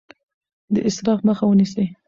[0.73, 1.85] د اسراف مخه ونیسئ.